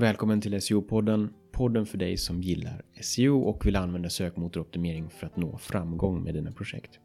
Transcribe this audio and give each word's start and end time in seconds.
Välkommen 0.00 0.40
till 0.40 0.54
SEO-podden, 0.54 1.28
podden 1.52 1.86
för 1.86 1.98
dig 1.98 2.16
som 2.16 2.42
gillar 2.42 2.82
SEO 3.00 3.40
och 3.42 3.66
vill 3.66 3.76
använda 3.76 4.10
sökmotoroptimering 4.10 5.10
för 5.10 5.26
att 5.26 5.36
nå 5.36 5.58
framgång 5.58 6.22
med 6.22 6.34
dina 6.34 6.52
projekt. 6.52 6.98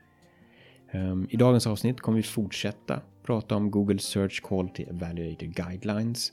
Ehm, 0.92 1.28
I 1.30 1.38
dagens 1.38 1.68
avsnitt 1.68 2.02
kommer 2.02 2.18
vi 2.18 2.24
fortsätta 2.24 3.02
prata 3.24 3.56
om 3.56 3.72
Google 3.72 4.00
Search 4.00 4.44
Quality 4.44 4.84
Evaluator 4.84 5.46
Guidelines. 5.46 6.32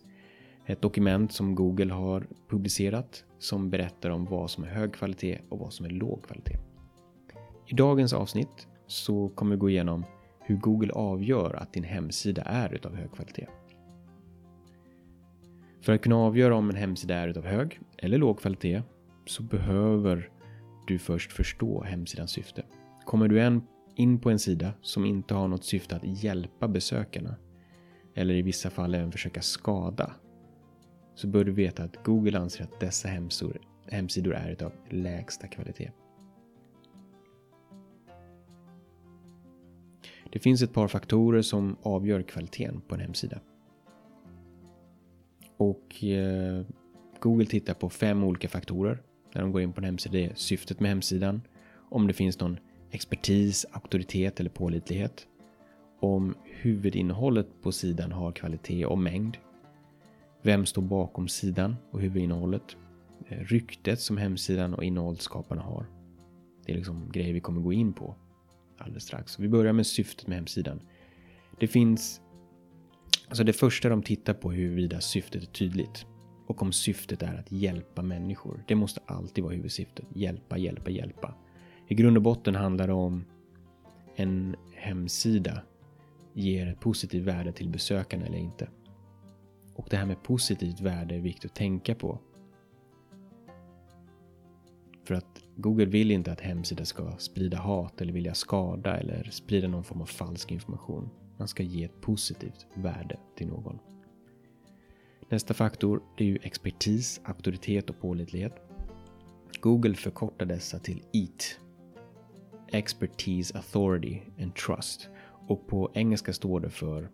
Ett 0.67 0.83
dokument 0.83 1.33
som 1.33 1.55
Google 1.55 1.93
har 1.93 2.27
publicerat 2.49 3.25
som 3.39 3.71
berättar 3.71 4.11
om 4.11 4.25
vad 4.25 4.51
som 4.51 4.65
är 4.65 4.69
hög 4.69 4.95
kvalitet 4.95 5.39
och 5.49 5.59
vad 5.59 5.73
som 5.73 5.87
är 5.87 5.91
låg 5.91 6.25
kvalitet. 6.27 6.59
I 7.67 7.75
dagens 7.75 8.13
avsnitt 8.13 8.69
så 8.87 9.29
kommer 9.29 9.57
vi 9.57 9.59
gå 9.59 9.71
igenom 9.71 10.05
hur 10.41 10.57
Google 10.57 10.93
avgör 10.93 11.55
att 11.55 11.73
din 11.73 11.85
hemsida 11.85 12.43
är 12.43 12.75
utav 12.75 12.97
hög 12.97 13.13
kvalitet. 13.13 13.47
För 15.83 15.93
att 15.93 16.03
kunna 16.03 16.17
avgöra 16.17 16.57
om 16.57 16.71
en 16.71 16.77
hemsida 16.77 17.15
är 17.15 17.29
utav 17.29 17.45
hög 17.45 17.81
eller 17.99 18.19
låg 18.19 18.41
kvalitet 18.41 18.83
så 19.27 19.43
behöver 19.43 20.31
du 20.87 20.99
först 20.99 21.33
förstå 21.33 21.83
hemsidans 21.83 22.31
syfte. 22.31 22.65
Kommer 23.05 23.29
du 23.29 23.61
in 23.97 24.19
på 24.19 24.31
en 24.31 24.39
sida 24.39 24.73
som 24.83 25.05
inte 25.05 25.35
har 25.35 25.49
något 25.49 25.65
syfte 25.65 25.97
att 25.97 26.05
hjälpa 26.05 26.69
besökarna 26.69 27.37
eller 28.15 28.35
i 28.35 28.43
vissa 28.43 28.71
fall 28.71 28.95
även 28.95 29.13
försöka 29.13 29.43
skada 29.43 30.13
så 31.15 31.27
bör 31.27 31.45
du 31.45 31.53
veta 31.53 31.83
att 31.83 32.05
Google 32.05 32.39
anser 32.39 32.65
att 32.65 32.81
dessa 32.81 33.09
hemsidor, 33.09 33.59
hemsidor 33.87 34.35
är 34.35 34.51
utav 34.51 34.73
lägsta 34.91 35.47
kvalitet. 35.47 35.91
Det 40.33 40.39
finns 40.39 40.63
ett 40.63 40.73
par 40.73 40.89
faktorer 40.89 41.43
som 41.43 41.77
avgör 41.83 42.23
kvaliteten 42.23 42.81
på 42.81 42.95
en 42.95 43.01
hemsida. 43.01 43.41
Och 45.57 46.05
eh, 46.05 46.65
Google 47.21 47.47
tittar 47.47 47.75
på 47.75 47.91
fem 47.91 48.25
olika 48.25 48.49
faktorer 48.49 49.03
när 49.35 49.43
de 49.43 49.53
går 49.53 49.63
in 49.63 49.73
på 49.73 49.81
en 49.81 49.85
hemsida. 49.85 50.13
Det 50.13 50.25
är 50.25 50.35
syftet 50.35 50.81
med 50.81 50.91
hemsidan, 50.91 51.43
om 51.91 52.07
det 52.07 52.13
finns 52.13 52.41
någon 52.41 52.59
expertis, 52.91 53.67
auktoritet 53.73 54.41
eller 54.41 54.51
pålitlighet. 54.51 55.27
Om 56.01 56.35
huvudinnehållet 56.45 57.47
på 57.63 57.73
sidan 57.73 58.13
har 58.13 58.33
kvalitet 58.33 58.87
och 58.87 58.99
mängd. 58.99 59.37
Vem 60.43 60.67
står 60.67 60.83
bakom 60.83 61.29
sidan 61.29 61.77
och 61.91 62.01
huvudinnehållet? 62.01 62.77
Eh, 63.29 63.39
ryktet 63.39 64.01
som 64.01 64.17
hemsidan 64.17 64.75
och 64.75 64.85
innehållsskaparna 64.85 65.63
har. 65.63 65.87
Det 66.67 66.73
är 66.73 66.77
liksom 66.77 67.11
grejer 67.13 67.33
vi 67.33 67.41
kommer 67.41 67.61
gå 67.61 67.73
in 67.73 67.93
på 67.93 68.15
alldeles 68.79 69.05
strax. 69.05 69.39
Vi 69.39 69.49
börjar 69.49 69.73
med 69.73 69.87
syftet 69.87 70.27
med 70.27 70.39
hemsidan. 70.39 70.81
Det 71.61 71.67
finns... 71.67 72.21
Alltså 73.33 73.45
det 73.45 73.53
första 73.53 73.89
de 73.89 74.03
tittar 74.03 74.35
på 74.35 74.53
är 74.53 74.57
huruvida 74.57 75.01
syftet 75.01 75.43
är 75.43 75.47
tydligt. 75.47 76.07
Och 76.47 76.63
om 76.63 76.73
syftet 76.73 77.23
är 77.23 77.39
att 77.39 77.53
hjälpa 77.53 78.03
människor. 78.03 78.65
Det 78.69 78.75
måste 78.75 79.01
alltid 79.07 79.45
vara 79.45 79.55
huvudsyftet. 79.55 80.05
Hjälpa, 80.15 80.59
hjälpa, 80.59 80.91
hjälpa. 80.91 81.35
I 81.89 81.95
grund 81.95 82.17
och 82.17 82.23
botten 82.23 82.55
handlar 82.55 82.87
det 82.87 82.93
om 82.93 83.25
en 84.17 84.57
hemsida 84.75 85.63
ger 86.33 86.67
ett 86.67 86.81
positivt 86.81 87.23
värde 87.23 87.53
till 87.53 87.69
besökarna 87.69 88.27
eller 88.27 88.39
inte. 88.39 88.69
Och 89.75 89.87
det 89.91 89.97
här 89.97 90.07
med 90.07 90.23
positivt 90.23 90.81
värde 90.81 91.15
är 91.15 91.21
viktigt 91.21 91.51
att 91.51 91.57
tänka 91.57 91.95
på. 91.95 92.19
För 95.05 95.15
att 95.15 95.43
Google 95.57 95.87
vill 95.87 96.11
inte 96.11 96.33
att 96.33 96.41
hemsidan 96.41 96.87
ska 96.87 97.17
sprida 97.19 97.59
hat 97.59 98.01
eller 98.01 98.13
vilja 98.13 98.35
skada 98.35 98.97
eller 98.97 99.29
sprida 99.31 99.69
någon 99.69 99.85
form 99.85 100.03
av 100.03 100.07
falsk 100.07 100.53
information. 100.53 101.11
Man 101.43 101.49
ska 101.49 101.63
ge 101.63 101.85
ett 101.85 102.01
positivt 102.01 102.67
värde 102.75 103.19
till 103.37 103.47
någon. 103.47 103.79
Nästa 105.29 105.55
faktor 105.55 106.03
är 106.17 106.25
ju 106.25 106.39
expertis, 106.43 107.21
auktoritet 107.25 107.91
och 107.91 108.01
pålitlighet. 108.01 108.53
Google 109.61 109.95
förkortar 109.95 110.47
dessa 110.47 110.79
till 110.79 111.03
EAT. 111.13 111.59
Expertise, 112.69 113.57
Authority 113.57 114.21
and 114.41 114.55
Trust. 114.55 115.09
Och 115.49 115.67
på 115.67 115.91
engelska 115.95 116.33
står 116.33 116.61
det 116.61 116.71
för 116.71 117.11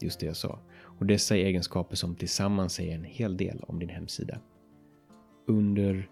just 0.00 0.20
det 0.20 0.26
jag 0.26 0.36
sa. 0.36 0.58
Och 0.98 1.06
dessa 1.06 1.36
är 1.36 1.44
egenskaper 1.44 1.96
som 1.96 2.14
tillsammans 2.14 2.72
säger 2.72 2.94
en 2.94 3.04
hel 3.04 3.36
del 3.36 3.60
om 3.68 3.78
din 3.78 3.88
hemsida. 3.88 4.38
Under 5.46 6.08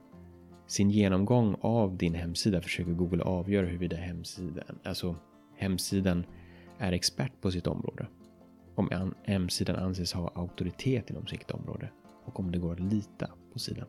sin 0.66 0.90
genomgång 0.90 1.56
av 1.60 1.96
din 1.96 2.14
hemsida 2.14 2.62
försöker 2.62 2.92
Google 2.92 3.22
avgöra 3.22 3.66
huruvida 3.66 3.96
hemsidan, 3.96 4.78
alltså 4.84 5.16
hemsidan 5.56 6.24
är 6.80 6.92
expert 6.92 7.32
på 7.40 7.50
sitt 7.50 7.66
område. 7.66 8.06
Om 8.74 9.14
M-sidan 9.24 9.76
anses 9.76 10.12
ha 10.12 10.28
auktoritet 10.34 11.10
inom 11.10 11.26
sitt 11.26 11.50
område 11.50 11.90
och 12.24 12.40
om 12.40 12.52
det 12.52 12.58
går 12.58 12.72
att 12.72 12.80
lita 12.80 13.30
på 13.52 13.58
sidan. 13.58 13.86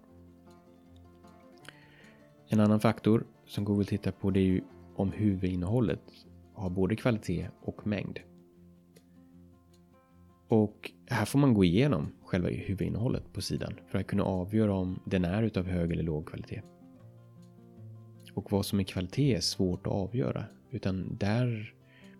En 2.47 2.59
annan 2.59 2.79
faktor 2.79 3.23
som 3.45 3.65
Google 3.65 3.85
tittar 3.85 4.11
på 4.11 4.29
det 4.29 4.39
är 4.39 4.45
ju 4.45 4.61
om 4.95 5.11
huvudinnehållet 5.11 6.01
har 6.53 6.69
både 6.69 6.95
kvalitet 6.95 7.49
och 7.61 7.87
mängd. 7.87 8.19
Och 10.47 10.91
här 11.07 11.25
får 11.25 11.39
man 11.39 11.53
gå 11.53 11.63
igenom 11.63 12.11
själva 12.23 12.49
huvudinnehållet 12.49 13.33
på 13.33 13.41
sidan 13.41 13.73
för 13.87 13.99
att 13.99 14.07
kunna 14.07 14.23
avgöra 14.23 14.73
om 14.73 14.99
den 15.05 15.25
är 15.25 15.43
utav 15.43 15.65
hög 15.65 15.91
eller 15.91 16.03
låg 16.03 16.27
kvalitet. 16.27 16.61
Och 18.33 18.51
vad 18.51 18.65
som 18.65 18.79
är 18.79 18.83
kvalitet 18.83 19.35
är 19.35 19.39
svårt 19.39 19.87
att 19.87 19.93
avgöra, 19.93 20.45
utan 20.71 21.17
där 21.19 21.73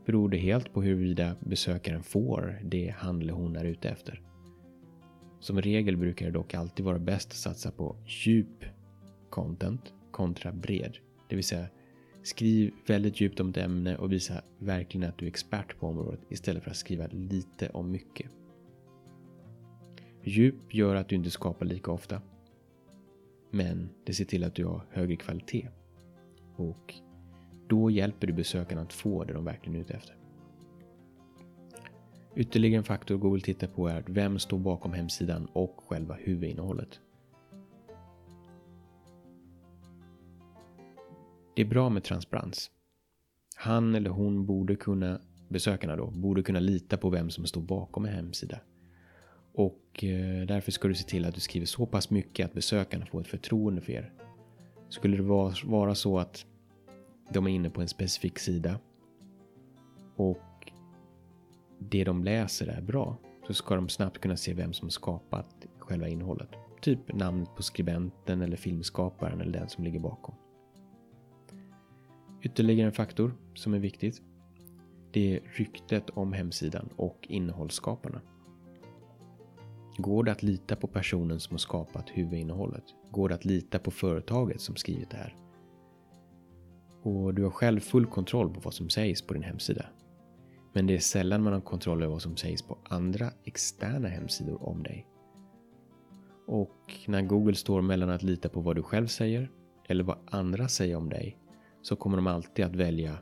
beror 0.06 0.30
det 0.30 0.38
helt 0.38 0.74
på 0.74 0.82
huruvida 0.82 1.36
besökaren 1.40 2.04
får 2.04 2.60
det 2.64 2.96
han 2.98 3.22
eller 3.22 3.34
hon 3.34 3.56
är 3.56 3.66
ute 3.66 3.90
efter. 3.90 4.22
Som 5.40 5.62
regel 5.62 5.98
brukar 5.98 6.26
det 6.26 6.32
dock 6.32 6.54
alltid 6.54 6.86
vara 6.86 7.00
bäst 7.00 7.30
att 7.30 7.36
satsa 7.38 7.72
på 7.72 7.96
djup 8.06 8.66
content 9.30 9.94
kontra 10.12 10.52
bred. 10.52 10.98
Det 11.30 11.36
vill 11.36 11.46
säga 11.46 11.68
skriv 12.24 12.74
väldigt 12.88 13.22
djupt 13.22 13.40
om 13.40 13.50
ett 13.50 13.58
ämne 13.58 13.98
och 13.98 14.12
visa 14.12 14.42
verkligen 14.60 15.10
att 15.10 15.18
du 15.18 15.26
är 15.26 15.30
expert 15.30 15.80
på 15.80 15.88
området 15.88 16.20
istället 16.30 16.64
för 16.64 16.72
att 16.72 16.78
skriva 16.78 17.08
lite 17.08 17.70
om 17.70 17.92
mycket. 17.92 18.32
Djup 20.24 20.74
gör 20.74 20.96
att 20.96 21.10
du 21.10 21.16
inte 21.16 21.32
skapar 21.32 21.66
lika 21.66 21.92
ofta. 21.92 22.22
Men 23.52 23.90
det 24.06 24.14
ser 24.14 24.26
till 24.26 24.44
att 24.44 24.56
du 24.56 24.66
har 24.66 24.86
högre 24.90 25.16
kvalitet. 25.16 25.68
Och 26.56 26.94
då 27.72 27.92
hjälper 27.92 28.28
du 28.28 28.34
besökarna 28.34 28.82
att 28.82 28.94
få 28.94 29.24
det 29.24 29.34
de 29.34 29.46
verkligen 29.46 29.76
är 29.76 29.82
ute 29.82 29.94
efter. 29.94 30.16
Ytterligare 32.36 32.78
en 32.78 32.84
faktor 32.84 33.18
Google 33.18 33.42
tittar 33.42 33.68
på 33.68 33.88
är 33.88 34.04
vem 34.08 34.40
står 34.40 34.60
bakom 34.60 34.94
hemsidan 34.94 35.48
och 35.54 35.84
själva 35.88 36.16
huvudinnehållet. 36.16 37.00
Det 41.56 41.62
är 41.62 41.66
bra 41.66 41.90
med 41.90 42.04
transparens. 42.04 42.72
Han 43.56 43.96
eller 43.96 44.10
hon 44.10 44.46
borde 44.46 44.76
kunna, 44.76 45.22
besökarna 45.50 45.96
då, 45.96 46.08
borde 46.08 46.44
kunna 46.44 46.60
lita 46.60 46.98
på 46.98 47.10
vem 47.10 47.30
som 47.30 47.46
står 47.46 47.62
bakom 47.62 48.06
en 48.06 48.14
hemsida. 48.14 48.60
Och 49.54 50.04
eh, 50.04 50.46
därför 50.48 50.72
ska 50.72 50.88
du 50.88 50.96
se 50.96 51.08
till 51.08 51.26
att 51.26 51.36
du 51.36 51.42
skriver 51.42 51.68
så 51.68 51.86
pass 51.86 52.10
mycket 52.10 52.46
att 52.46 52.54
besökarna 52.54 53.06
får 53.06 53.22
ett 53.22 53.28
förtroende 53.28 53.82
för 53.82 53.92
er. 53.92 54.14
Skulle 54.90 55.18
det 55.18 55.24
vara 55.64 55.96
så 55.96 56.20
att 56.20 56.46
de 57.34 57.48
är 57.48 57.52
inne 57.52 57.70
på 57.70 57.82
en 57.82 57.88
specifik 57.88 58.40
sida 58.40 58.80
och 60.16 60.72
det 61.80 62.04
de 62.04 62.24
läser 62.24 62.68
är 62.68 62.82
bra 62.82 63.18
så 63.48 63.54
ska 63.54 63.76
de 63.76 63.90
snabbt 63.90 64.18
kunna 64.18 64.38
se 64.38 64.54
vem 64.54 64.74
som 64.74 64.90
skapat 64.90 65.66
själva 65.80 66.08
innehållet. 66.08 66.50
Typ 66.82 67.14
namnet 67.14 67.56
på 67.56 67.64
skribenten 67.64 68.42
eller 68.42 68.58
filmskaparen 68.58 69.42
eller 69.42 69.60
den 69.60 69.70
som 69.70 69.84
ligger 69.84 70.00
bakom. 70.00 70.36
Ytterligare 72.42 72.88
en 72.88 72.94
faktor 72.94 73.34
som 73.54 73.74
är 73.74 73.80
viktigt. 73.80 74.22
Det 75.12 75.36
är 75.36 75.42
ryktet 75.46 76.10
om 76.10 76.34
hemsidan 76.34 76.90
och 76.96 77.28
innehållsskaparna. 77.30 78.22
Går 79.98 80.24
det 80.24 80.32
att 80.32 80.44
lita 80.44 80.76
på 80.76 80.88
personen 80.88 81.40
som 81.40 81.54
har 81.54 81.60
skapat 81.60 82.10
huvudinnehållet? 82.10 82.84
Går 83.12 83.30
det 83.30 83.36
att 83.36 83.46
lita 83.46 83.80
på 83.80 83.92
företaget 83.92 84.62
som 84.62 84.76
skrivit 84.76 85.10
det 85.10 85.18
här? 85.18 85.36
Och 87.04 87.34
du 87.34 87.44
har 87.44 87.52
själv 87.52 87.80
full 87.80 88.06
kontroll 88.06 88.54
på 88.54 88.60
vad 88.60 88.74
som 88.74 88.90
sägs 88.90 89.22
på 89.22 89.34
din 89.34 89.44
hemsida. 89.44 89.86
Men 90.74 90.88
det 90.88 90.94
är 90.94 91.00
sällan 91.00 91.44
man 91.44 91.54
har 91.54 91.62
kontroll 91.62 92.04
över 92.04 92.12
vad 92.12 92.22
som 92.22 92.38
sägs 92.38 92.62
på 92.62 92.78
andra 92.84 93.32
externa 93.44 94.08
hemsidor 94.08 94.64
om 94.64 94.84
dig. 94.84 95.08
Och 96.48 96.94
när 97.08 97.22
Google 97.22 97.56
står 97.56 97.82
mellan 97.82 98.10
att 98.10 98.24
lita 98.24 98.50
på 98.50 98.62
vad 98.62 98.76
du 98.76 98.84
själv 98.84 99.08
säger 99.08 99.50
eller 99.88 100.04
vad 100.04 100.18
andra 100.26 100.68
säger 100.68 100.96
om 100.96 101.10
dig 101.10 101.38
så 101.82 101.96
kommer 101.96 102.18
de 102.18 102.28
alltid 102.28 102.66
att 102.66 102.76
välja 102.76 103.18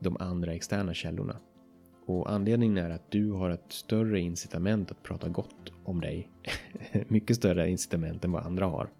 de 0.00 0.16
andra 0.20 0.52
externa 0.52 0.94
källorna. 0.94 1.36
Och 2.06 2.32
anledningen 2.32 2.78
är 2.78 2.90
att 2.90 3.10
du 3.10 3.30
har 3.30 3.50
ett 3.50 3.72
större 3.72 4.20
incitament 4.20 4.90
att 4.90 5.02
prata 5.02 5.28
gott 5.28 5.72
om 5.84 6.00
dig. 6.00 6.30
Mycket 7.08 7.36
större 7.36 7.70
incitament 7.70 8.24
än 8.24 8.32
vad 8.32 8.46
andra 8.46 8.66
har. 8.66 8.90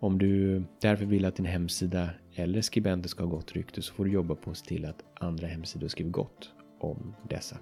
Om 0.00 0.18
du 0.18 0.62
därför 0.80 1.04
vill 1.04 1.24
att 1.24 1.36
din 1.36 1.46
hemsida 1.46 2.10
eller 2.38 2.60
skribenter 2.60 3.08
ska 3.08 3.24
ha 3.24 3.30
gott 3.30 3.52
rykte 3.52 3.82
så 3.82 3.94
får 3.94 4.04
du 4.04 4.10
jobba 4.10 4.34
på 4.34 4.50
att 4.50 4.56
se 4.56 4.66
till 4.66 4.84
att 4.84 5.04
andra 5.14 5.46
hemsidor 5.46 5.88
skriver 5.88 6.10
gott 6.10 6.50
om 6.80 7.14
dessa. 7.28 7.58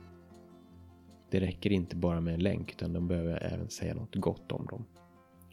Det 1.31 1.40
räcker 1.40 1.73
inte 1.73 1.96
bara 1.96 2.20
med 2.20 2.34
en 2.34 2.40
länk 2.40 2.73
utan 2.73 2.93
de 2.93 3.08
behöver 3.08 3.52
även 3.52 3.70
säga 3.70 3.94
något 3.94 4.14
gott 4.14 4.52
om 4.52 4.67
dem. 4.67 4.84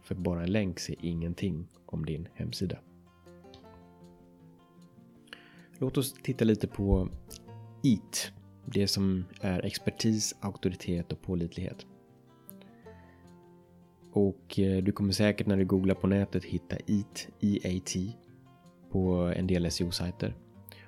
För 0.03 0.15
bara 0.15 0.43
en 0.43 0.51
länk 0.51 0.79
säger 0.79 1.05
ingenting 1.05 1.67
om 1.85 2.05
din 2.05 2.27
hemsida. 2.33 2.77
Låt 5.77 5.97
oss 5.97 6.13
titta 6.13 6.45
lite 6.45 6.67
på 6.67 7.09
EAT. 7.83 8.31
Det 8.65 8.87
som 8.87 9.25
är 9.41 9.65
expertis, 9.65 10.35
auktoritet 10.39 11.11
och 11.11 11.21
pålitlighet. 11.21 11.85
Och 14.11 14.59
eh, 14.59 14.83
du 14.83 14.91
kommer 14.91 15.13
säkert 15.13 15.47
när 15.47 15.57
du 15.57 15.65
googlar 15.65 15.95
på 15.95 16.07
nätet 16.07 16.43
hitta 16.43 16.75
EAT, 16.75 17.27
EAT 17.39 17.95
på 18.93 19.33
en 19.35 19.47
del 19.47 19.71
SEO-sajter. 19.71 20.35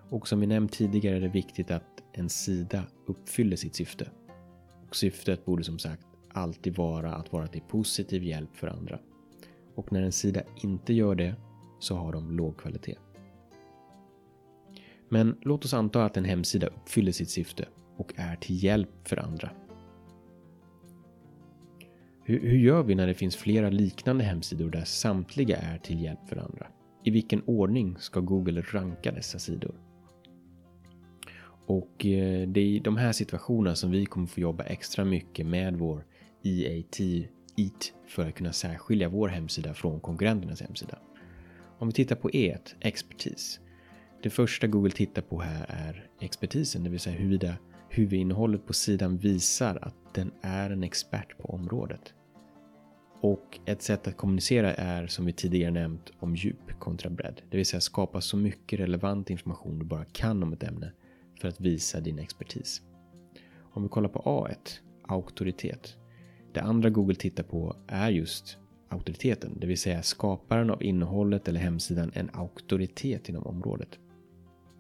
Och 0.10 0.28
som 0.28 0.40
vi 0.40 0.48
nämnt 0.48 0.72
tidigare 0.72 1.16
är 1.16 1.22
det 1.22 1.28
viktigt 1.28 1.72
att 1.72 2.04
en 2.14 2.30
sida 2.30 2.84
uppfyller 3.06 3.56
sitt 3.56 3.76
syfte. 3.76 4.10
Och 4.88 4.96
syftet 4.96 5.46
borde 5.46 5.64
som 5.64 5.80
sagt 5.80 6.06
alltid 6.32 6.78
vara 6.78 7.16
att 7.16 7.34
vara 7.34 7.48
till 7.48 7.62
positiv 7.62 8.24
hjälp 8.24 8.56
för 8.56 8.68
andra. 8.68 9.00
Och 9.76 9.92
när 9.92 10.02
en 10.02 10.12
sida 10.12 10.42
inte 10.64 10.94
gör 10.94 11.16
det 11.16 11.36
så 11.80 11.96
har 11.96 12.14
de 12.14 12.32
låg 12.32 12.58
kvalitet. 12.58 12.96
Men 15.10 15.38
låt 15.42 15.66
oss 15.66 15.74
anta 15.74 16.06
att 16.06 16.18
en 16.18 16.26
hemsida 16.26 16.68
uppfyller 16.68 17.12
sitt 17.12 17.30
syfte 17.30 17.68
och 17.98 18.14
är 18.16 18.36
till 18.36 18.64
hjälp 18.64 19.08
för 19.08 19.18
andra. 19.18 19.50
Hur, 22.24 22.40
hur, 22.40 22.58
gör 22.58 22.84
vi 22.84 22.96
när 22.96 23.08
det 23.08 23.14
finns 23.14 23.36
flera 23.36 23.70
liknande 23.70 24.24
hemsidor 24.24 24.70
där 24.70 24.84
samtliga 24.84 25.58
är 25.58 25.78
till 25.78 26.02
hjälp 26.04 26.30
för 26.30 26.38
andra? 26.38 26.68
I 27.08 27.12
vilken 27.12 27.42
ordning 27.46 27.98
ska 28.00 28.20
Google 28.20 28.62
ranka 28.62 29.12
dessa 29.12 29.40
sidor? 29.40 29.76
Och 31.66 32.06
eh, 32.06 32.48
det 32.48 32.60
är 32.60 32.66
i 32.66 32.80
de 32.80 32.98
här 32.98 33.12
situationerna 33.12 33.76
som 33.76 33.92
vi 33.92 34.06
kommer 34.06 34.28
få 34.28 34.40
jobba 34.40 34.64
extra 34.64 35.06
mycket 35.06 35.46
med 35.46 35.76
vår 35.76 36.06
EAT 36.44 37.00
EAT 37.00 37.94
för 38.08 38.28
att 38.28 38.36
kunna 38.36 38.54
särskilja 38.54 39.10
vår 39.10 39.28
hemsida 39.28 39.74
från 39.74 40.00
konkurrenternas 40.00 40.62
hemsida. 40.62 41.00
Om 41.78 41.88
vi 41.88 41.94
tittar 41.94 42.16
på 42.16 42.30
E1, 42.30 42.76
expertis. 42.80 43.60
Det 44.24 44.30
första 44.30 44.68
Google 44.68 44.92
tittar 44.92 45.22
på 45.22 45.42
här 45.42 45.66
är 45.70 46.08
expertisen, 46.20 46.84
det 46.84 46.90
vill 46.90 47.00
säga 47.00 47.18
huruvida 47.18 47.56
huvudinnehållet 47.90 48.66
på 48.66 48.74
sidan 48.74 49.18
visar 49.18 49.80
att 49.82 49.96
den 50.14 50.32
är 50.42 50.70
en 50.70 50.84
expert 50.84 51.38
på 51.38 51.54
området. 51.54 52.14
Och 53.26 53.60
ett 53.66 53.82
sätt 53.82 54.08
att 54.08 54.18
kommunicera 54.18 54.74
är 54.74 55.08
som 55.08 55.26
vi 55.26 55.34
tidigare 55.34 55.72
nämnt 55.72 56.12
om 56.20 56.36
djup 56.36 56.80
kontra 56.80 57.10
bredd. 57.10 57.42
Det 57.50 57.58
vill 57.58 57.66
säga 57.66 57.82
skapa 57.82 58.22
så 58.22 58.38
mycket 58.38 58.80
relevant 58.80 59.30
information 59.30 59.80
du 59.80 59.86
bara 59.86 60.06
kan 60.06 60.44
om 60.44 60.54
ett 60.54 60.64
ämne 60.64 60.92
för 61.42 61.48
att 61.48 61.62
visa 61.62 62.00
din 62.00 62.20
expertis. 62.20 62.82
Om 63.74 63.84
vi 63.84 63.90
kollar 63.90 64.10
på 64.10 64.20
A1, 64.20 64.80
auktoritet. 65.08 65.98
Det 66.54 66.62
andra 66.62 66.90
Google 66.90 67.16
tittar 67.16 67.44
på 67.44 67.76
är 67.88 68.10
just 68.10 68.58
auktoriteten, 68.90 69.60
det 69.60 69.68
vill 69.68 69.80
säga 69.80 70.04
skaparen 70.04 70.70
av 70.70 70.84
innehållet 70.84 71.48
eller 71.48 71.60
hemsidan 71.60 72.12
en 72.14 72.30
auktoritet 72.34 73.30
inom 73.30 73.44
området. 73.44 74.00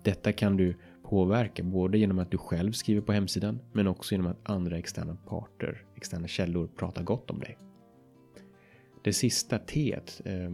Detta 0.04 0.34
kan 0.34 0.58
du 0.58 0.76
påverka 1.04 1.64
både 1.64 1.98
genom 1.98 2.20
att 2.20 2.32
du 2.32 2.38
själv 2.38 2.72
skriver 2.72 3.02
på 3.02 3.14
hemsidan 3.14 3.60
men 3.74 3.88
också 3.88 4.14
genom 4.16 4.28
att 4.28 4.50
andra 4.50 4.78
externa 4.78 5.18
parter, 5.28 5.86
externa 5.96 6.28
källor 6.28 6.68
pratar 6.68 7.04
gott 7.04 7.32
om 7.32 7.40
dig. 7.40 7.58
Det 9.06 9.14
sista 9.14 9.60
T, 9.60 10.00
eh, 10.26 10.52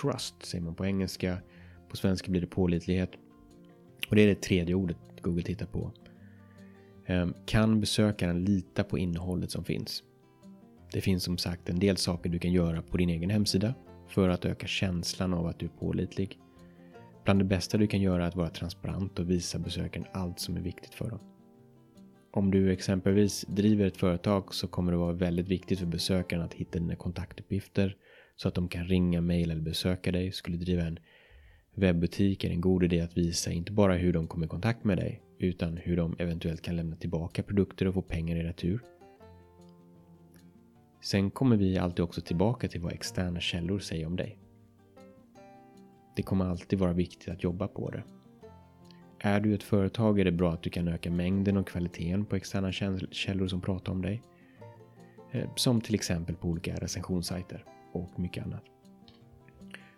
trust 0.00 0.34
säger 0.42 0.64
man 0.64 0.74
på 0.74 0.86
engelska, 0.86 1.38
på 1.88 1.96
svenska 1.96 2.30
blir 2.30 2.40
det 2.40 2.46
pålitlighet. 2.46 3.10
Och 4.08 4.16
det 4.16 4.22
är 4.22 4.26
det 4.26 4.42
tredje 4.42 4.74
ordet 4.74 4.96
Google 5.20 5.42
tittar 5.42 5.66
på. 5.66 5.92
Eh, 7.06 7.28
kan 7.46 7.80
besökaren 7.80 8.44
lita 8.44 8.84
på 8.84 8.98
innehållet 8.98 9.50
som 9.50 9.64
finns? 9.64 10.02
Det 10.92 11.00
finns 11.00 11.24
som 11.24 11.38
sagt 11.38 11.68
en 11.68 11.78
del 11.78 11.96
saker 11.96 12.30
du 12.30 12.38
kan 12.38 12.52
göra 12.52 12.82
på 12.82 12.96
din 12.96 13.08
egen 13.08 13.30
hemsida 13.30 13.74
för 14.08 14.28
att 14.28 14.44
öka 14.44 14.66
känslan 14.66 15.34
av 15.34 15.46
att 15.46 15.58
du 15.58 15.66
är 15.66 15.70
pålitlig. 15.70 16.38
Bland 17.24 17.40
det 17.40 17.44
bästa 17.44 17.78
du 17.78 17.86
kan 17.86 18.00
göra 18.00 18.24
är 18.24 18.28
att 18.28 18.36
vara 18.36 18.50
transparent 18.50 19.18
och 19.18 19.30
visa 19.30 19.58
besökaren 19.58 20.06
allt 20.12 20.40
som 20.40 20.56
är 20.56 20.60
viktigt 20.60 20.94
för 20.94 21.10
dem. 21.10 21.33
Om 22.36 22.50
du 22.50 22.72
exempelvis 22.72 23.44
driver 23.48 23.86
ett 23.86 23.96
företag 23.96 24.54
så 24.54 24.68
kommer 24.68 24.92
det 24.92 24.98
vara 24.98 25.12
väldigt 25.12 25.48
viktigt 25.48 25.78
för 25.78 25.86
besökaren 25.86 26.42
att 26.42 26.54
hitta 26.54 26.78
dina 26.78 26.96
kontaktuppgifter 26.96 27.96
så 28.36 28.48
att 28.48 28.54
de 28.54 28.68
kan 28.68 28.84
ringa, 28.84 29.20
mejla 29.20 29.52
eller 29.52 29.62
besöka 29.62 30.12
dig. 30.12 30.32
Skulle 30.32 30.56
du 30.56 30.64
driva 30.64 30.82
en 30.82 30.98
webbutik 31.74 32.44
är 32.44 32.48
det 32.48 32.54
en 32.54 32.60
god 32.60 32.84
idé 32.84 33.00
att 33.00 33.16
visa 33.16 33.50
inte 33.50 33.72
bara 33.72 33.94
hur 33.94 34.12
de 34.12 34.26
kommer 34.26 34.46
i 34.46 34.48
kontakt 34.48 34.84
med 34.84 34.98
dig 34.98 35.22
utan 35.38 35.76
hur 35.76 35.96
de 35.96 36.16
eventuellt 36.18 36.62
kan 36.62 36.76
lämna 36.76 36.96
tillbaka 36.96 37.42
produkter 37.42 37.86
och 37.86 37.94
få 37.94 38.02
pengar 38.02 38.36
i 38.36 38.42
retur. 38.42 38.80
Sen 41.02 41.30
kommer 41.30 41.56
vi 41.56 41.78
alltid 41.78 42.04
också 42.04 42.20
tillbaka 42.20 42.68
till 42.68 42.80
vad 42.80 42.92
externa 42.92 43.40
källor 43.40 43.78
säger 43.78 44.06
om 44.06 44.16
dig. 44.16 44.38
Det 46.16 46.22
kommer 46.22 46.44
alltid 46.44 46.78
vara 46.78 46.92
viktigt 46.92 47.28
att 47.28 47.42
jobba 47.42 47.68
på 47.68 47.90
det. 47.90 48.02
Är 49.26 49.40
du 49.40 49.54
ett 49.54 49.62
företag 49.62 50.20
är 50.20 50.24
det 50.24 50.32
bra 50.32 50.52
att 50.52 50.62
du 50.62 50.70
kan 50.70 50.88
öka 50.88 51.10
mängden 51.10 51.56
och 51.56 51.68
kvaliteten 51.68 52.24
på 52.24 52.36
externa 52.36 52.72
källor 53.10 53.46
som 53.46 53.60
pratar 53.60 53.92
om 53.92 54.02
dig. 54.02 54.22
Eh, 55.32 55.50
som 55.56 55.80
till 55.80 55.94
exempel 55.94 56.34
på 56.34 56.48
olika 56.48 56.74
recensionssajter 56.74 57.64
och 57.92 58.18
mycket 58.20 58.44
annat. 58.46 58.62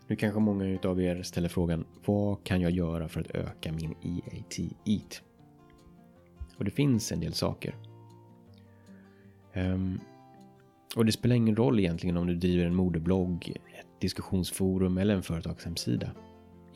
Nu 0.07 0.17
kanske 0.17 0.41
många 0.41 0.79
av 0.85 1.01
er 1.01 1.23
ställer 1.23 1.49
frågan 1.49 1.85
vad 2.05 2.45
kan 2.45 2.61
jag 2.61 2.71
göra 2.71 3.09
för 3.09 3.21
att 3.21 3.31
öka 3.31 3.73
min 3.73 3.95
EAT 4.03 4.59
EAT? 4.85 5.23
Och 6.57 6.65
det 6.65 6.71
finns 6.71 7.13
en 7.13 7.21
del 7.21 7.35
saker. 7.35 7.75
Um, 9.55 10.01
och 10.97 11.05
det 11.07 11.13
spelar 11.13 11.37
ingen 11.37 11.57
roll 11.57 11.79
egentligen 11.79 12.17
om 12.17 12.27
du 12.27 12.35
driver 12.35 12.65
en 12.65 12.75
modeblogg, 12.75 13.53
ett 13.79 14.01
diskussionsforum 14.01 14.99
eller 14.99 15.15
en 15.15 15.23
företagshemsida. 15.23 16.11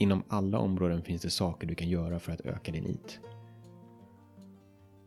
Inom 0.01 0.23
alla 0.29 0.59
områden 0.59 1.03
finns 1.03 1.23
det 1.23 1.31
saker 1.31 1.67
du 1.67 1.75
kan 1.75 1.89
göra 1.89 2.19
för 2.19 2.33
att 2.33 2.41
öka 2.41 2.73
din 2.73 2.87
IT. 2.87 3.21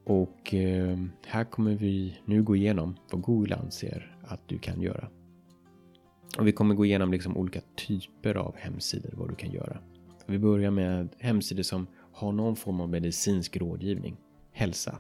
Och 0.06 0.54
eh, 0.54 0.98
här 1.26 1.44
kommer 1.44 1.76
vi 1.76 2.18
nu 2.26 2.44
gå 2.44 2.56
igenom 2.56 2.96
vad 3.12 3.22
Google 3.22 3.56
anser 3.56 4.18
att 4.24 4.48
du 4.48 4.60
kan 4.60 4.82
göra. 4.82 5.08
Och 6.38 6.48
vi 6.48 6.52
kommer 6.52 6.76
gå 6.76 6.86
igenom 6.86 7.12
liksom 7.12 7.38
olika 7.38 7.62
typer 7.76 8.36
av 8.36 8.56
hemsidor, 8.58 9.14
vad 9.14 9.30
du 9.30 9.36
kan 9.36 9.52
göra. 9.52 9.78
Vi 10.26 10.40
börjar 10.40 10.72
med 10.72 11.10
hemsidor 11.20 11.64
som 11.64 11.88
har 12.14 12.32
någon 12.32 12.56
form 12.56 12.82
av 12.82 12.90
medicinsk 12.90 13.58
rådgivning, 13.58 14.18
hälsa. 14.52 15.00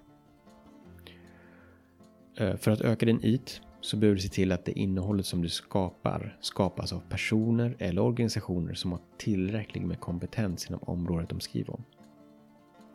Eh, 2.37 2.55
för 2.55 2.71
att 2.71 2.81
öka 2.81 3.05
din 3.05 3.19
IT 3.23 3.61
så 3.83 3.97
behöver 3.97 4.15
du 4.15 4.21
se 4.21 4.30
till 4.30 4.51
att 4.51 4.65
det 4.65 4.80
innehållet 4.80 5.25
som 5.25 5.41
du 5.41 5.50
skapar 5.50 6.38
skapas 6.41 6.93
av 6.93 7.00
personer 7.10 7.75
eller 7.79 8.01
organisationer 8.01 8.74
som 8.74 8.91
har 8.91 9.00
tillräckligt 9.17 9.84
med 9.84 10.00
kompetens 10.00 10.67
inom 10.67 10.79
området 10.84 11.29
de 11.29 11.39
skriver 11.39 11.74
om. 11.74 11.84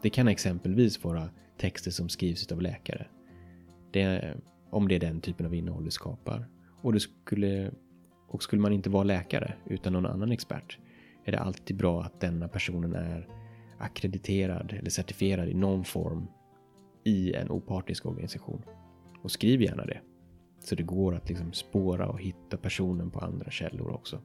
Det 0.03 0.11
kan 0.11 0.29
exempelvis 0.29 1.05
vara 1.05 1.31
texter 1.59 1.91
som 1.91 2.09
skrivs 2.09 2.53
av 2.53 2.63
läkare. 2.63 3.07
Det, 3.91 4.35
om 4.71 4.89
det 4.89 4.95
är 4.95 5.01
den 5.01 5.21
typen 5.21 5.47
av 5.47 5.55
innehåll 5.55 5.85
du 5.85 5.91
skapar. 5.91 6.47
Och, 6.83 6.93
du 6.93 7.01
skulle, 7.01 7.71
och 8.29 8.43
skulle 8.43 8.63
man 8.63 8.73
inte 8.73 8.91
vara 8.91 9.05
läkare 9.05 9.55
utan 9.67 9.93
någon 9.93 10.07
annan 10.07 10.33
expert 10.33 10.79
är 11.25 11.33
det 11.33 11.39
alltid 11.39 11.77
bra 11.77 12.03
att 12.03 12.21
denna 12.21 12.49
personen 12.49 12.95
är 12.95 13.29
akkrediterad 13.79 14.73
eller 14.79 14.91
certifierad 14.91 15.49
i 15.49 15.55
någon 15.55 15.85
form 15.85 16.27
i 17.05 17.33
en 17.33 17.51
opartisk 17.51 18.07
organisation. 18.07 18.63
Och 19.23 19.31
skriv 19.31 19.63
gärna 19.63 19.85
det. 19.85 20.01
Så 20.61 20.75
det 20.75 20.83
går 20.83 21.15
att 21.15 21.29
liksom 21.29 21.53
spåra 21.53 22.09
och 22.09 22.21
hitta 22.21 22.57
personen 22.57 23.11
på 23.11 23.21
andra 23.21 23.51
källor 23.51 23.91
också. 23.91 24.21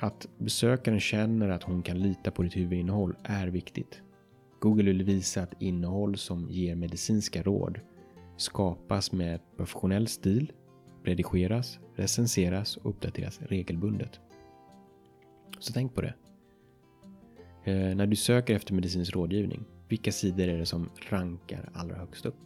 Att 0.00 0.28
besökaren 0.38 1.00
känner 1.00 1.48
att 1.48 1.62
hon 1.62 1.82
kan 1.82 1.98
lita 1.98 2.30
på 2.30 2.42
ditt 2.42 2.56
huvudinnehåll 2.56 3.16
är 3.22 3.46
viktigt. 3.46 4.02
Google 4.60 4.84
vill 4.84 5.02
visa 5.02 5.42
att 5.42 5.62
innehåll 5.62 6.16
som 6.16 6.50
ger 6.50 6.74
medicinska 6.74 7.42
råd 7.42 7.80
skapas 8.36 9.12
med 9.12 9.40
professionell 9.56 10.08
stil, 10.08 10.52
redigeras, 11.04 11.78
recenseras 11.96 12.76
och 12.76 12.90
uppdateras 12.90 13.40
regelbundet. 13.42 14.20
Så 15.58 15.72
tänk 15.72 15.94
på 15.94 16.00
det. 16.00 16.14
Eh, 17.64 17.96
när 17.96 18.06
du 18.06 18.16
söker 18.16 18.54
efter 18.54 18.74
medicinsk 18.74 19.16
rådgivning, 19.16 19.64
vilka 19.88 20.12
sidor 20.12 20.48
är 20.48 20.58
det 20.58 20.66
som 20.66 20.90
rankar 21.10 21.70
allra 21.74 21.96
högst 21.96 22.26
upp? 22.26 22.36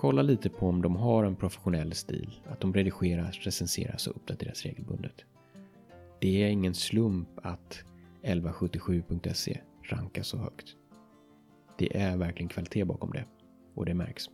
Kolla 0.00 0.22
lite 0.22 0.50
på 0.50 0.68
om 0.68 0.82
de 0.82 0.96
har 0.96 1.24
en 1.24 1.36
professionell 1.36 1.92
stil, 1.92 2.40
att 2.46 2.60
de 2.60 2.74
redigeras, 2.74 3.38
recenseras 3.38 4.06
och 4.06 4.16
uppdateras 4.16 4.62
regelbundet. 4.62 5.24
Det 6.20 6.42
är 6.42 6.48
ingen 6.48 6.74
slump 6.74 7.28
att 7.42 7.84
1177.se 8.22 9.60
rankas 9.82 10.26
så 10.26 10.36
högt. 10.36 10.76
Det 11.78 11.96
är 11.96 12.16
verkligen 12.16 12.48
kvalitet 12.48 12.84
bakom 12.84 13.10
det 13.10 13.24
och 13.74 13.86
det 13.86 13.94
märks. 13.94 14.24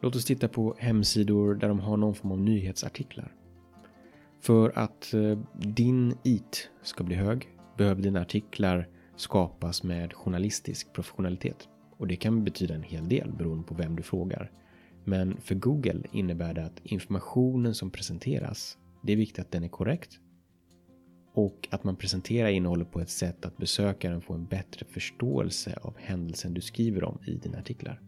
Låt 0.00 0.16
oss 0.16 0.24
titta 0.24 0.48
på 0.48 0.74
hemsidor 0.78 1.54
där 1.54 1.68
de 1.68 1.80
har 1.80 1.96
någon 1.96 2.14
form 2.14 2.32
av 2.32 2.40
nyhetsartiklar. 2.40 3.34
För 4.40 4.78
att 4.78 5.14
eh, 5.14 5.38
din 5.54 6.18
IT 6.22 6.70
ska 6.82 7.04
bli 7.04 7.16
hög 7.16 7.48
behöver 7.76 8.02
dina 8.02 8.20
artiklar 8.20 8.88
skapas 9.16 9.82
med 9.82 10.12
journalistisk 10.12 10.92
professionalitet 10.92 11.68
och 11.96 12.06
det 12.06 12.16
kan 12.16 12.44
betyda 12.44 12.74
en 12.74 12.82
hel 12.82 13.08
del 13.08 13.32
beroende 13.32 13.64
på 13.64 13.74
vem 13.74 13.96
du 13.96 14.02
frågar. 14.02 14.50
Men 15.04 15.36
för 15.40 15.54
Google 15.54 16.02
innebär 16.12 16.54
det 16.54 16.64
att 16.64 16.80
informationen 16.82 17.74
som 17.74 17.90
presenteras, 17.90 18.78
det 19.02 19.12
är 19.12 19.16
viktigt 19.16 19.38
att 19.38 19.52
den 19.52 19.64
är 19.64 19.68
korrekt. 19.68 20.20
Och 21.34 21.68
att 21.70 21.84
man 21.84 21.96
presenterar 21.96 22.48
innehållet 22.48 22.90
på 22.90 23.00
ett 23.00 23.10
sätt 23.10 23.44
att 23.44 23.56
besökaren 23.56 24.20
får 24.20 24.34
en 24.34 24.46
bättre 24.46 24.86
förståelse 24.86 25.78
av 25.82 25.94
händelsen 25.98 26.54
du 26.54 26.60
skriver 26.60 27.04
om 27.04 27.18
i 27.26 27.36
dina 27.36 27.58
artiklar. 27.58 28.00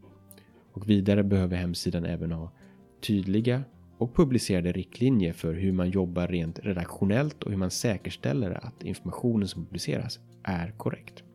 Och 0.73 0.91
vidare 0.91 1.23
behöver 1.23 1.57
hemsidan 1.57 2.05
även 2.05 2.33
ha 2.33 2.53
tydliga 3.01 3.65
och 3.99 4.15
publicerade 4.15 4.73
riktlinjer 4.73 5.33
för 5.33 5.55
hur 5.55 5.73
man 5.73 5.91
jobbar 5.91 6.29
rent 6.29 6.59
redaktionellt 6.59 7.43
och 7.43 7.51
hur 7.51 7.59
man 7.59 7.71
säkerställer 7.71 8.67
att 8.67 8.83
informationen 8.83 9.49
som 9.49 9.65
publiceras 9.65 10.19
är 10.43 10.71
korrekt. 10.71 11.26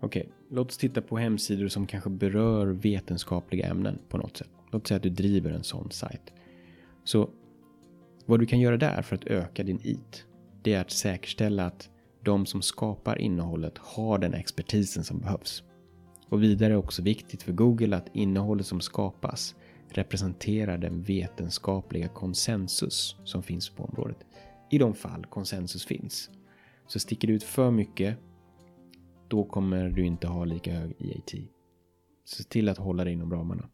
Okej, 0.00 0.20
okay, 0.22 0.32
låt 0.50 0.68
oss 0.68 0.78
titta 0.78 1.02
på 1.02 1.18
hemsidor 1.18 1.68
som 1.68 1.86
kanske 1.86 2.10
berör 2.10 2.66
vetenskapliga 2.66 3.66
ämnen 3.66 3.98
på 4.08 4.18
något 4.18 4.36
sätt. 4.36 4.50
Låt 4.70 4.86
säga 4.86 4.96
att 4.96 5.02
du 5.02 5.10
driver 5.10 5.50
en 5.50 5.64
sån 5.64 5.90
sajt. 5.90 6.32
Så 7.04 7.30
vad 8.26 8.40
du 8.40 8.46
kan 8.46 8.60
göra 8.60 8.76
där 8.76 9.02
för 9.02 9.16
att 9.16 9.24
öka 9.24 9.62
din 9.62 9.80
IT, 9.82 10.24
det 10.62 10.74
är 10.74 10.80
att 10.80 10.90
säkerställa 10.90 11.66
att 11.66 11.90
de 12.22 12.46
som 12.46 12.62
skapar 12.62 13.18
innehållet 13.18 13.78
har 13.78 14.18
den 14.18 14.34
expertisen 14.34 15.04
som 15.04 15.18
behövs. 15.18 15.62
Och 16.28 16.42
vidare 16.42 16.66
är 16.66 16.70
det 16.70 16.76
också 16.76 17.02
viktigt 17.02 17.42
för 17.42 17.52
Google 17.52 17.96
att 17.96 18.16
innehållet 18.16 18.66
som 18.66 18.80
skapas 18.80 19.54
representerar 19.88 20.78
den 20.78 21.02
vetenskapliga 21.02 22.08
konsensus 22.08 23.16
som 23.24 23.42
finns 23.42 23.70
på 23.70 23.84
området. 23.84 24.18
I 24.70 24.78
de 24.78 24.94
fall 24.94 25.26
konsensus 25.26 25.84
finns. 25.84 26.30
Så 26.86 26.98
sticker 26.98 27.28
det 27.28 27.34
ut 27.34 27.42
för 27.42 27.70
mycket, 27.70 28.18
då 29.30 29.44
kommer 29.44 29.90
du 29.90 30.06
inte 30.06 30.26
ha 30.26 30.44
lika 30.44 30.72
hög 30.72 30.94
EAT. 30.98 31.34
Se 32.24 32.42
till 32.42 32.68
att 32.68 32.78
hålla 32.78 33.04
dig 33.04 33.12
inom 33.12 33.32
ramarna. 33.32 33.68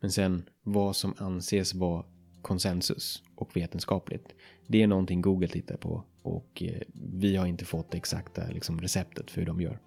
Men 0.00 0.10
sen 0.10 0.48
vad 0.62 0.96
som 0.96 1.14
anses 1.18 1.74
vara 1.74 2.04
konsensus 2.42 3.22
och 3.34 3.56
vetenskapligt. 3.56 4.34
Det 4.66 4.82
är 4.82 4.86
någonting 4.86 5.22
Google 5.22 5.48
tittar 5.48 5.76
på 5.76 6.04
och 6.22 6.62
eh, 6.62 6.82
vi 6.94 7.36
har 7.36 7.46
inte 7.46 7.64
fått 7.64 7.90
det 7.90 7.96
exakta 7.96 8.42
liksom, 8.50 8.80
receptet 8.80 9.30
för 9.30 9.40
hur 9.40 9.46
de 9.46 9.60
gör. 9.60 9.78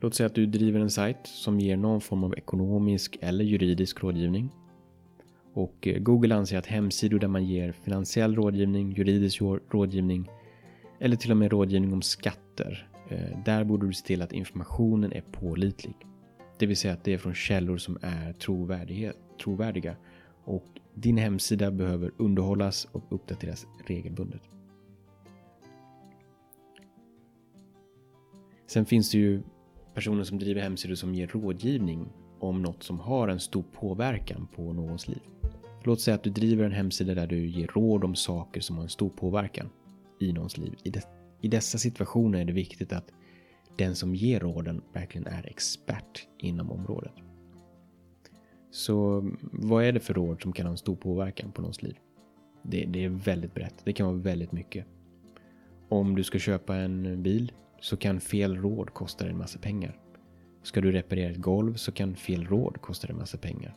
Låt 0.00 0.14
säga 0.14 0.26
att 0.26 0.34
du 0.34 0.46
driver 0.46 0.80
en 0.80 0.90
sajt 0.90 1.26
som 1.26 1.60
ger 1.60 1.76
någon 1.76 2.00
form 2.00 2.24
av 2.24 2.34
ekonomisk 2.34 3.18
eller 3.20 3.44
juridisk 3.44 4.02
rådgivning. 4.02 4.50
Och 5.54 5.88
eh, 5.88 5.98
Google 5.98 6.34
anser 6.34 6.58
att 6.58 6.66
hemsidor 6.66 7.18
där 7.18 7.28
man 7.28 7.44
ger 7.44 7.72
finansiell 7.72 8.36
rådgivning, 8.36 8.92
juridisk 8.92 9.42
rådgivning 9.70 10.30
eller 11.00 11.16
till 11.16 11.30
och 11.30 11.36
med 11.36 11.52
rådgivning 11.52 11.92
om 11.92 12.02
skatter. 12.02 12.88
Eh, 13.08 13.42
där 13.44 13.64
borde 13.64 13.86
du 13.86 13.92
se 13.92 14.06
till 14.06 14.22
att 14.22 14.32
informationen 14.32 15.12
är 15.12 15.20
pålitlig. 15.20 15.94
Det 16.58 16.66
vill 16.66 16.76
säga 16.76 16.94
att 16.94 17.04
det 17.04 17.12
är 17.12 17.18
från 17.18 17.34
källor 17.34 17.78
som 17.78 17.98
är 18.02 18.32
trovärdiga. 19.38 19.96
Och 20.44 20.66
din 20.94 21.16
hemsida 21.16 21.70
behöver 21.70 22.10
underhållas 22.16 22.84
och 22.92 23.04
uppdateras 23.10 23.66
regelbundet. 23.86 24.42
Sen 28.66 28.86
finns 28.86 29.10
det 29.10 29.18
ju 29.18 29.42
personer 29.94 30.24
som 30.24 30.38
driver 30.38 30.62
hemsidor 30.62 30.94
som 30.94 31.14
ger 31.14 31.26
rådgivning 31.26 32.08
om 32.38 32.62
något 32.62 32.82
som 32.82 33.00
har 33.00 33.28
en 33.28 33.40
stor 33.40 33.64
påverkan 33.72 34.48
på 34.56 34.72
någons 34.72 35.08
liv. 35.08 35.22
Låt 35.84 36.00
säga 36.00 36.14
att 36.14 36.22
du 36.22 36.30
driver 36.30 36.64
en 36.64 36.72
hemsida 36.72 37.14
där 37.14 37.26
du 37.26 37.46
ger 37.46 37.66
råd 37.66 38.04
om 38.04 38.14
saker 38.14 38.60
som 38.60 38.76
har 38.76 38.82
en 38.82 38.88
stor 38.88 39.08
påverkan 39.08 39.70
i 40.20 40.32
någons 40.32 40.58
liv. 40.58 40.74
I, 40.84 40.90
de, 40.90 41.00
I 41.40 41.48
dessa 41.48 41.78
situationer 41.78 42.40
är 42.40 42.44
det 42.44 42.52
viktigt 42.52 42.92
att 42.92 43.12
den 43.76 43.96
som 43.96 44.14
ger 44.14 44.40
råden 44.40 44.82
verkligen 44.92 45.26
är 45.26 45.46
expert 45.46 46.28
inom 46.38 46.70
området. 46.70 47.12
Så 48.70 49.28
vad 49.52 49.84
är 49.84 49.92
det 49.92 50.00
för 50.00 50.14
råd 50.14 50.42
som 50.42 50.52
kan 50.52 50.66
ha 50.66 50.70
en 50.70 50.78
stor 50.78 50.96
påverkan 50.96 51.52
på 51.52 51.62
någons 51.62 51.82
liv? 51.82 51.96
Det, 52.62 52.84
det 52.84 53.04
är 53.04 53.08
väldigt 53.08 53.54
brett. 53.54 53.74
Det 53.84 53.92
kan 53.92 54.06
vara 54.06 54.16
väldigt 54.16 54.52
mycket. 54.52 54.86
Om 55.88 56.16
du 56.16 56.24
ska 56.24 56.38
köpa 56.38 56.76
en 56.76 57.22
bil 57.22 57.52
så 57.80 57.96
kan 57.96 58.20
fel 58.20 58.56
råd 58.56 58.94
kosta 58.94 59.24
dig 59.24 59.32
en 59.32 59.38
massa 59.38 59.58
pengar. 59.58 59.98
Ska 60.62 60.80
du 60.80 60.92
reparera 60.92 61.30
ett 61.30 61.36
golv 61.36 61.74
så 61.74 61.92
kan 61.92 62.16
fel 62.16 62.44
råd 62.44 62.80
kosta 62.80 63.06
dig 63.06 63.14
en 63.14 63.18
massa 63.18 63.38
pengar. 63.38 63.74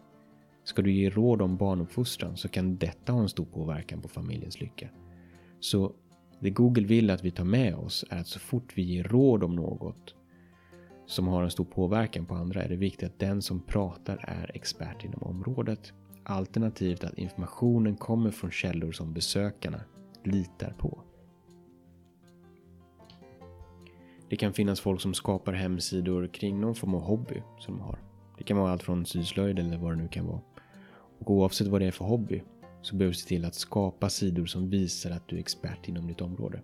Ska 0.64 0.82
du 0.82 0.92
ge 0.92 1.10
råd 1.10 1.42
om 1.42 1.58
barnuppfostran 1.58 2.38
så 2.38 2.50
kan 2.50 2.78
detta 2.78 3.14
ha 3.14 3.22
en 3.22 3.30
stor 3.30 3.46
påverkan 3.46 4.02
på 4.02 4.08
familjens 4.08 4.62
lycka. 4.62 4.90
Så 5.60 5.94
det 6.44 6.50
Google 6.50 6.88
vill 6.88 7.10
att 7.10 7.24
vi 7.24 7.32
tar 7.32 7.44
med 7.44 7.76
oss 7.76 8.06
är 8.10 8.20
att 8.20 8.28
så 8.28 8.40
fort 8.40 8.72
vi 8.76 8.82
ger 8.82 9.04
råd 9.04 9.44
om 9.44 9.56
något 9.56 10.16
som 11.06 11.28
har 11.28 11.44
en 11.44 11.52
stor 11.52 11.66
påverkan 11.66 12.26
på 12.26 12.36
andra 12.36 12.64
är 12.64 12.70
det 12.70 12.76
viktigt 12.76 13.10
att 13.10 13.20
den 13.20 13.42
som 13.42 13.60
pratar 13.60 14.26
är 14.28 14.52
expert 14.54 15.04
inom 15.04 15.24
området. 15.24 15.94
Alternativt 16.24 17.04
att 17.04 17.18
informationen 17.18 17.96
kommer 17.96 18.32
från 18.32 18.52
källor 18.52 18.92
som 18.92 19.14
besökarna 19.14 19.82
litar 20.24 20.74
på. 20.78 21.00
Det 24.30 24.36
kan 24.36 24.54
finnas 24.54 24.82
folk 24.82 25.02
som 25.02 25.14
skapar 25.14 25.54
hemsidor 25.54 26.28
kring 26.28 26.62
någon 26.62 26.76
form 26.76 26.96
av 26.96 27.02
hobby 27.02 27.42
som 27.60 27.78
de 27.78 27.84
har. 27.84 28.00
Det 28.38 28.44
kan 28.44 28.58
vara 28.58 28.72
allt 28.72 28.84
från 28.84 29.06
syslöjd 29.06 29.60
eller 29.60 29.78
vad 29.78 29.92
det 29.92 30.02
nu 30.02 30.08
kan 30.08 30.28
vara. 30.28 30.42
Och 31.20 31.32
oavsett 31.32 31.68
vad 31.68 31.82
det 31.82 31.88
är 31.88 31.92
för 31.92 32.06
hobby 32.06 32.44
så 32.84 32.96
behöver 32.96 33.14
du 33.14 33.20
se 33.20 33.28
till 33.28 33.46
att 33.46 33.56
skapa 33.56 34.10
sidor 34.10 34.46
som 34.46 34.70
visar 34.70 35.12
att 35.12 35.28
du 35.28 35.36
är 35.36 35.40
expert 35.40 35.88
inom 35.88 36.08
ditt 36.08 36.22
område. 36.22 36.62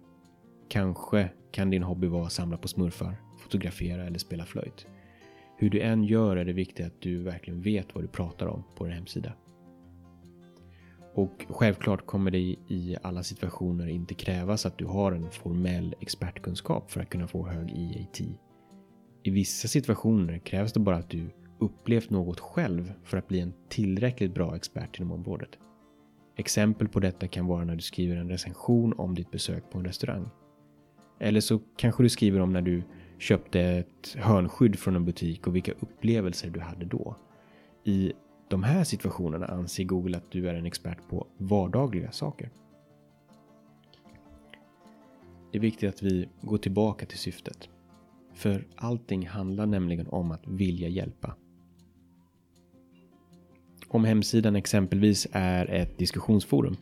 Kanske 0.68 1.30
kan 1.52 1.70
din 1.70 1.84
hobby 1.84 2.08
vara 2.08 2.26
att 2.26 2.32
samla 2.32 2.58
på 2.58 2.68
smurfar, 2.68 3.16
fotografera 3.40 4.06
eller 4.06 4.20
spela 4.20 4.46
flöjt. 4.46 4.86
Hur 5.58 5.70
du 5.70 5.82
än 5.82 6.04
gör 6.04 6.38
är 6.38 6.46
det 6.46 6.54
viktigt 6.54 6.86
att 6.86 7.02
du 7.02 7.18
verkligen 7.18 7.62
vet 7.62 7.96
vad 7.96 8.04
du 8.04 8.08
pratar 8.08 8.48
om 8.48 8.64
på 8.76 8.86
din 8.86 8.94
hemsida. 8.94 9.34
Och 11.14 11.46
självklart 11.50 12.06
kommer 12.06 12.32
det 12.32 12.56
i 12.68 12.98
alla 13.02 13.24
situationer 13.24 13.88
inte 13.88 14.14
krävas 14.14 14.66
att 14.66 14.78
du 14.78 14.86
har 14.86 15.12
en 15.12 15.32
formell 15.32 15.96
expertkunskap 16.00 16.92
för 16.92 17.02
att 17.02 17.10
kunna 17.10 17.28
få 17.28 17.48
hög 17.48 17.72
EAT. 17.72 18.22
I 19.24 19.30
vissa 19.30 19.68
situationer 19.68 20.38
krävs 20.38 20.74
det 20.74 20.80
bara 20.80 20.98
att 20.98 21.10
du 21.10 21.30
upplevt 21.60 22.10
något 22.10 22.40
själv 22.40 22.94
för 23.04 23.18
att 23.18 23.28
bli 23.28 23.40
en 23.40 23.54
tillräckligt 23.70 24.34
bra 24.34 24.56
expert 24.56 25.00
inom 25.00 25.12
området. 25.12 25.50
Exempel 26.40 26.88
på 26.88 27.00
detta 27.00 27.28
kan 27.28 27.48
vara 27.48 27.66
när 27.66 27.76
du 27.76 27.82
skriver 27.82 28.16
en 28.16 28.30
recension 28.30 28.94
om 28.98 29.16
ditt 29.16 29.32
besök 29.32 29.64
på 29.72 29.78
en 29.78 29.86
restaurang. 29.86 30.30
Eller 31.20 31.42
så 31.42 31.60
kanske 31.78 32.04
du 32.04 32.10
skriver 32.10 32.40
om 32.40 32.54
när 32.54 32.62
du 32.62 32.84
köpte 33.18 33.62
ett 33.62 34.16
hörnskydd 34.18 34.80
från 34.80 34.96
en 34.96 35.06
butik 35.06 35.48
och 35.48 35.56
vilka 35.56 35.72
upplevelser 35.72 36.50
du 36.50 36.60
hade 36.60 36.86
då. 36.86 37.16
I 37.84 38.14
de 38.50 38.64
här 38.64 38.84
situationerna 38.84 39.46
anser 39.46 39.84
Google 39.84 40.18
att 40.18 40.32
du 40.32 40.50
är 40.50 40.54
en 40.54 40.66
expert 40.66 40.98
på 41.10 41.28
vardagliga 41.38 42.12
saker. 42.12 42.50
Det 45.52 45.58
är 45.58 45.62
viktigt 45.62 45.90
att 45.90 46.04
vi 46.04 46.30
går 46.42 46.58
tillbaka 46.58 47.06
till 47.06 47.20
syftet. 47.20 47.70
För 48.34 48.68
allting 48.76 49.28
handlar 49.28 49.66
nämligen 49.66 50.08
om 50.08 50.32
att 50.32 50.48
vilja 50.48 50.88
hjälpa. 50.88 51.36
Om 53.92 54.06
hemsidan 54.06 54.56
exempelvis 54.56 55.28
är 55.32 55.66
ett 55.66 55.98
diskussionsforum. 55.98 56.78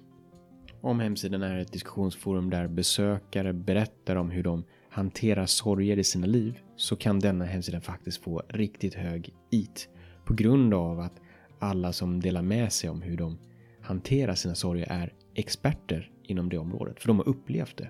Om 0.81 0.99
hemsidan 0.99 1.43
är 1.43 1.59
ett 1.59 1.71
diskussionsforum 1.71 2.49
där 2.49 2.67
besökare 2.67 3.53
berättar 3.53 4.15
om 4.15 4.31
hur 4.31 4.43
de 4.43 4.63
hanterar 4.89 5.45
sorger 5.45 5.99
i 5.99 6.03
sina 6.03 6.27
liv 6.27 6.59
så 6.75 6.95
kan 6.95 7.19
denna 7.19 7.45
hemsida 7.45 7.81
faktiskt 7.81 8.23
få 8.23 8.41
riktigt 8.49 8.93
hög 8.93 9.33
IT 9.51 9.89
på 10.25 10.33
grund 10.33 10.73
av 10.73 10.99
att 10.99 11.21
alla 11.59 11.93
som 11.93 12.19
delar 12.21 12.41
med 12.41 12.73
sig 12.73 12.89
om 12.89 13.01
hur 13.01 13.17
de 13.17 13.37
hanterar 13.81 14.35
sina 14.35 14.55
sorger 14.55 14.87
är 14.91 15.13
experter 15.33 16.11
inom 16.23 16.49
det 16.49 16.57
området, 16.57 16.99
för 16.99 17.07
de 17.07 17.17
har 17.17 17.27
upplevt 17.27 17.77
det. 17.77 17.89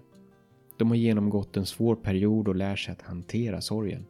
De 0.77 0.87
har 0.87 0.95
genomgått 0.95 1.57
en 1.57 1.65
svår 1.65 1.95
period 1.95 2.47
och 2.47 2.55
lär 2.55 2.75
sig 2.75 2.91
att 2.91 3.01
hantera 3.01 3.61
sorgen. 3.61 4.05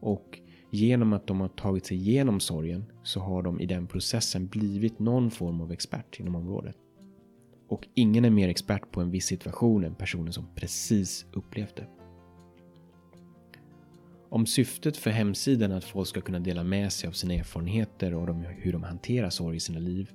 Och 0.00 0.38
genom 0.70 1.12
att 1.12 1.26
de 1.26 1.40
har 1.40 1.48
tagit 1.48 1.86
sig 1.86 1.96
igenom 1.96 2.40
sorgen 2.40 2.84
så 3.02 3.20
har 3.20 3.42
de 3.42 3.60
i 3.60 3.66
den 3.66 3.86
processen 3.86 4.46
blivit 4.46 4.98
någon 4.98 5.30
form 5.30 5.60
av 5.60 5.72
expert 5.72 6.20
inom 6.20 6.36
området. 6.36 6.76
Och 7.68 7.88
ingen 7.94 8.24
är 8.24 8.30
mer 8.30 8.48
expert 8.48 8.90
på 8.92 9.00
en 9.00 9.10
viss 9.10 9.26
situation 9.26 9.84
än 9.84 9.94
personen 9.94 10.32
som 10.32 10.54
precis 10.54 11.26
upplevt 11.32 11.76
det. 11.76 11.86
Om 14.30 14.46
syftet 14.46 14.96
för 14.96 15.10
hemsidan 15.10 15.72
är 15.72 15.76
att 15.76 15.84
folk 15.84 16.08
ska 16.08 16.20
kunna 16.20 16.38
dela 16.38 16.64
med 16.64 16.92
sig 16.92 17.08
av 17.08 17.12
sina 17.12 17.34
erfarenheter 17.34 18.14
och 18.14 18.34
hur 18.34 18.72
de 18.72 18.82
hanterar 18.82 19.30
sorg 19.30 19.56
i 19.56 19.60
sina 19.60 19.78
liv 19.78 20.10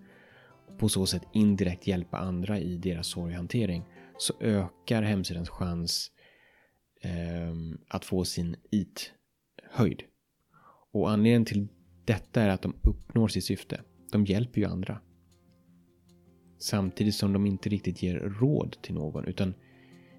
och 0.68 0.80
på 0.80 0.90
så 0.90 1.06
sätt 1.06 1.24
indirekt 1.34 1.88
hjälpa 1.88 2.18
andra 2.18 2.60
i 2.60 2.78
deras 2.78 3.08
sorghantering 3.08 3.84
så 4.18 4.34
ökar 4.40 5.02
hemsidans 5.02 5.50
chans 5.50 6.12
eh, 7.02 7.54
att 7.88 8.06
få 8.06 8.26
sin 8.26 8.56
IT-höjd. 8.72 10.04
Och 10.96 11.12
anledningen 11.12 11.46
till 11.46 11.68
detta 12.06 12.42
är 12.42 12.50
att 12.50 12.62
de 12.62 12.74
uppnår 12.82 13.28
sitt 13.28 13.44
syfte. 13.44 13.82
De 14.12 14.26
hjälper 14.26 14.62
ju 14.62 14.68
andra. 14.68 15.00
Samtidigt 16.58 17.16
som 17.16 17.34
de 17.34 17.46
inte 17.46 17.70
riktigt 17.70 18.04
ger 18.04 18.20
råd 18.20 18.78
till 18.82 18.94
någon 18.94 19.26
utan 19.26 19.54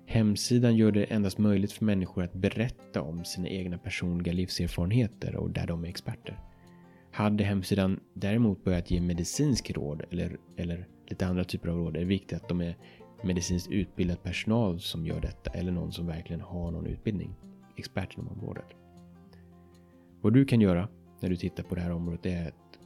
Hemsidan 0.07 0.77
gör 0.77 0.93
det 0.93 1.05
endast 1.05 1.39
möjligt 1.39 1.73
för 1.73 1.85
människor 1.85 2.23
att 2.23 2.33
berätta 2.33 3.03
om 3.03 3.25
sina 3.25 3.49
egna 3.49 3.79
personliga 3.79 4.33
livserfarenheter 4.33 5.37
och 5.37 5.51
där 5.51 5.67
de 5.67 5.85
är 5.85 5.89
experter. 5.89 6.41
Hade 7.13 7.45
hemsidan 7.45 8.01
däremot 8.15 8.65
börjat 8.65 8.91
ge 8.91 9.01
medicinsk 9.01 9.71
råd 9.71 10.03
eller, 10.11 10.37
eller 10.57 10.89
lite 11.09 11.27
andra 11.27 11.45
typer 11.45 11.69
av 11.69 11.77
råd 11.77 11.97
är 11.97 12.01
det 12.01 12.07
viktigt 12.07 12.43
att 12.43 12.49
de 12.49 12.61
är 12.61 12.77
medicinskt 13.23 13.71
utbildad 13.71 14.23
personal 14.23 14.81
som 14.81 15.07
gör 15.07 15.21
detta 15.21 15.51
eller 15.51 15.73
någon 15.73 15.93
som 15.93 16.07
verkligen 16.07 16.41
har 16.41 16.71
någon 16.71 16.87
utbildning. 16.87 17.35
Expert 17.77 18.15
inom 18.17 18.29
området. 18.29 18.86
Vad 20.21 20.33
du 20.33 20.45
kan 20.45 20.61
göra 20.61 20.89
när 21.21 21.29
du 21.29 21.37
tittar 21.37 21.63
på 21.63 21.75
det 21.75 21.81
här 21.81 21.93
området 21.93 22.27
är 22.27 22.49
att 22.49 22.79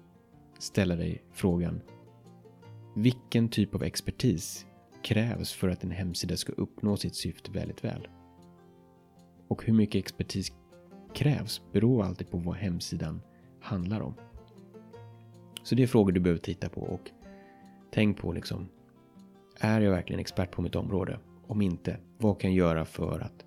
ställa 0.59 0.97
dig 0.97 1.23
frågan 1.33 1.81
vilken 2.95 3.49
typ 3.49 3.75
av 3.75 3.83
expertis 3.83 4.67
krävs 5.03 5.53
för 5.53 5.69
att 5.69 5.85
en 5.85 5.91
hemsida 5.91 6.37
ska 6.37 6.53
uppnå 6.53 6.97
sitt 6.97 7.15
syfte 7.15 7.51
väldigt 7.51 7.85
väl? 7.85 8.09
Och 9.49 9.65
hur 9.65 9.73
mycket 9.73 9.99
expertis 9.99 10.53
krävs 11.15 11.63
beror 11.73 12.05
alltid 12.05 12.31
på 12.31 12.39
vad 12.39 12.57
hemsidan 12.57 13.21
handlar 13.61 14.01
om. 14.01 14.15
Så 15.63 15.75
det 15.75 15.83
är 15.83 15.87
frågor 15.87 16.13
du 16.13 16.21
behöver 16.21 16.41
titta 16.41 16.69
på 16.69 16.81
och 16.81 17.11
tänk 17.93 18.19
på 18.19 18.33
liksom. 18.33 18.69
Är 19.61 19.81
jag 19.81 19.91
verkligen 19.91 20.21
expert 20.21 20.51
på 20.51 20.63
mitt 20.63 20.77
område? 20.77 21.19
Om 21.47 21.63
inte, 21.63 21.97
vad 22.19 22.41
kan 22.41 22.55
jag 22.55 22.69
göra 22.69 22.85
för 22.85 23.21
att 23.21 23.45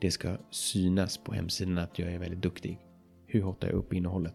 det 0.00 0.10
ska 0.10 0.36
synas 0.50 1.18
på 1.18 1.32
hemsidan 1.32 1.78
att 1.78 1.98
jag 1.98 2.12
är 2.12 2.18
väldigt 2.18 2.42
duktig? 2.42 2.78
Hur 3.32 3.42
hotar 3.42 3.68
jag 3.68 3.76
upp 3.76 3.92
innehållet? 3.92 4.34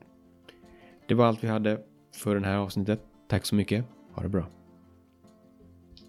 Det 1.08 1.14
var 1.14 1.26
allt 1.26 1.44
vi 1.44 1.48
hade 1.48 1.80
för 2.16 2.40
det 2.40 2.48
här 2.48 2.58
avsnittet. 2.58 3.02
Tack 3.28 3.46
så 3.46 3.56
mycket. 3.56 3.86
Ha 4.14 4.24
det 4.24 4.30
bra. 4.30 4.46